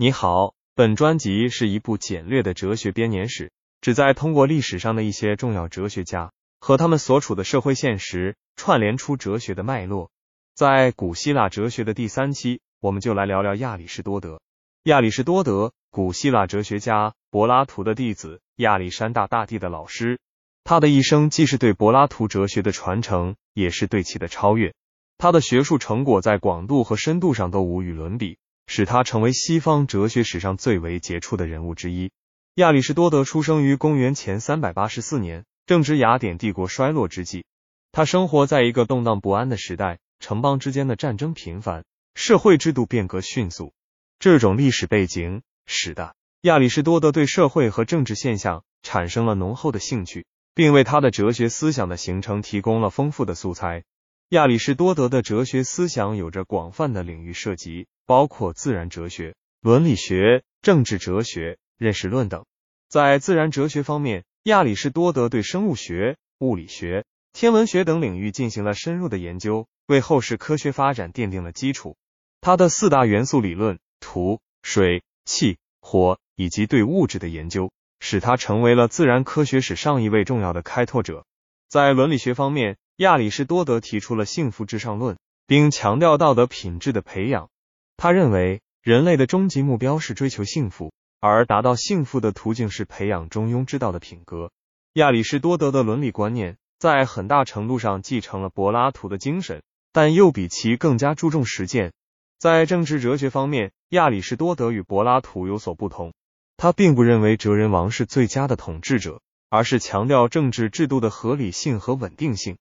[0.00, 3.50] 你好，本专辑是一部简略的哲学编年史，
[3.80, 10.12] 旨在通过历史上的一些重要哲学家和他们所处的社会现实，串联出哲学的脉络。
[10.54, 14.40] 在古希腊哲学的第三期，我们就来聊聊亚里士多德。
[14.84, 20.20] 亚里士多德，古希腊哲学家柏拉图的弟子，亚历山大大帝的老师。
[20.62, 24.74] 他的一生既是对柏拉图哲学的传承，也是对其的超越。
[25.16, 28.38] 他的学术成果在广度和深度上都无与伦比，
[28.68, 32.12] 使他成为西方哲学史上最为杰出的人物之一。
[32.54, 37.44] 亚里士多德出生于公元前三百八十四年，正值雅典帝国衰落之际。
[37.90, 43.72] 他生活在一个动荡不安的时代，城邦之间的战争频繁，社会制度变革迅速。
[44.20, 50.26] 这种历史背景使得亚里士多德对社会和政治现象产生了浓厚的兴趣。
[50.58, 53.84] 并为他的哲学思想的形成提供了丰富的素材。
[54.30, 62.44] 亚里士多德的哲学思想有着广泛的领域涉及，包括自然哲学、伦理学、政治哲学、认识论等。
[62.90, 71.96] 在自然哲学方面，亚里士多德对生物学、物理学、天文学等领域进行了深入的研究，为后世科学发展奠定了基础。
[72.42, 77.72] 他的四大元素理论——土、水、气、火，以及对物质的研究。
[77.98, 81.24] 使他成为了自然科学史上一位重要的开拓者。
[81.68, 87.48] 在伦理学方面，亚里士多德提出了幸福至上论，并强调道德品质的培养。
[87.96, 94.50] 他认为，人类的终极目标是追求幸福，而达到幸福的途径是培养中庸之道的品格。
[94.94, 99.62] 亚里士多德的伦理观念在很大程度上继承了柏拉图的精神，
[99.92, 101.92] 但又比其更加注重实践。
[102.40, 106.14] 在政治哲学方面，亚里士多德与柏拉图有所不同。
[106.56, 112.56] 他并不认为哲人王是最佳的统治者，而是强调政治制度的合理性和稳定性。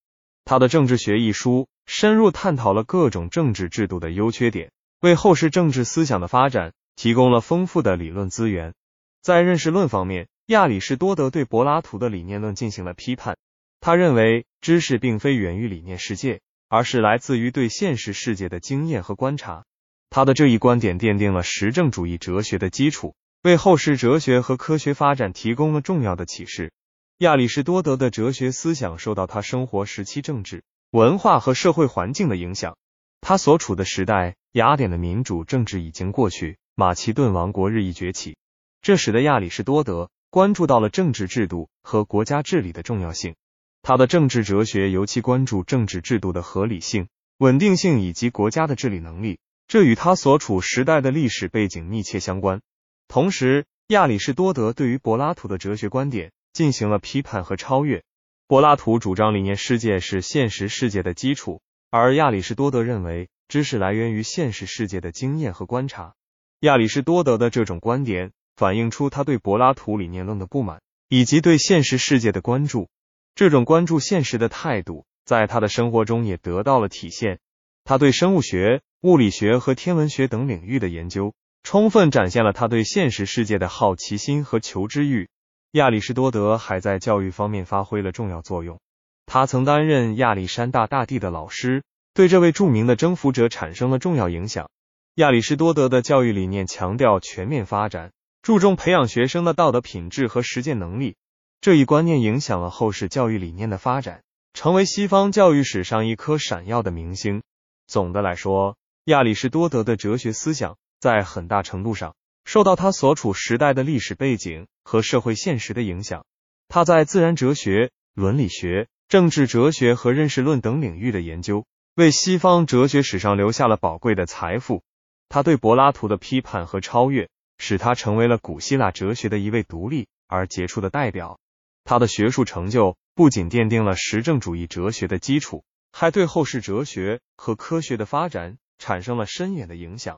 [0.48, 8.73] 他的《政治学》一书深入探讨了各种政治制度的优缺点，为后世政治思想的发展提供了丰富的理论资源。
[9.22, 13.36] 在认识论方面，亚里士多德对柏拉图的理念论进行了批判。
[13.81, 16.39] 他认为，知识并非源于理念世界，
[16.70, 19.66] 而是来自于对现实世界的经验和观察。
[20.10, 23.16] 他的这一观点奠定了实证主义哲学的基础。
[23.43, 26.72] 为后世哲学和科学发展提供了重要的启示。
[27.20, 32.78] 亚里士多德的哲学思想受到他生活时期政治、文化和社会环境的影响。
[33.22, 38.38] 他所处的时代，雅典的民主政治已经过去，马其顿王国日益崛起，
[38.83, 43.34] 这使得亚里士多德关注到了政治制度和国家治理的重要性。
[43.82, 47.08] 他的政治哲学尤其关注政治制度的合理性、
[47.39, 52.61] 稳定性以及国家的治理能力，这与他所处时代的历史背景密切相关。
[53.08, 58.02] 同时，亚里士多德对于柏拉图的哲学观点进行了批判和超越。
[58.48, 66.16] 柏拉图主张理念世界是现实世界的基础，而亚里士多德认为知识来源于现实世界的经验和观察。
[66.62, 72.90] 亚里士多德的这种观点反映出他对柏拉图理念论的不满，以及对现实世界的关注。
[73.36, 77.38] 这种关注现实的态度在他的生活中也得到了体现。
[77.84, 81.36] 他对生物学、物理学和天文学等领域的研究。
[81.62, 85.30] 充分展现了他对现实世界的好奇心和求知欲。
[85.77, 88.80] 亚里士多德还在教育方面发挥了重要作用。
[89.27, 91.83] 他曾担任亚历山大大帝的老师，
[92.15, 94.71] 对这位著名的征服者产生了重要影响。
[95.16, 98.11] 亚里士多德的教育理念强调全面发展，
[98.42, 101.16] 注重培养学生的道德品质和实践能力。
[101.61, 104.23] 这一观念影响了后世教育理念的发展，
[104.55, 107.43] 成为西方教育史上一颗闪耀的明星。
[107.86, 110.76] 总的来说，亚里士多德的哲学思想。
[110.99, 116.23] 在很大程度上受到他所处时代的历史背景和社会现实的影响。
[116.70, 121.65] 他在自然哲学、伦理学、政治哲学和认识论等领域的研究，
[121.95, 124.83] 为西方哲学史上留下了宝贵的财富。
[125.27, 127.27] 他对柏拉图的批判和超越，
[127.58, 131.38] 使他成为了古希腊哲学的一位独立而杰出的代表。
[131.83, 140.18] 他的学术成就不仅奠定了实证主义哲学的基础，还对后世哲学和科学的发展产生了深远的影响。